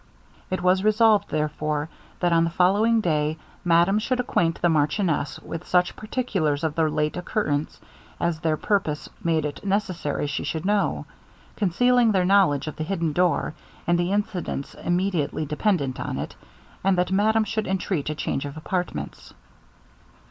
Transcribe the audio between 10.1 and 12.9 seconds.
she should know, concealing their knowledge of the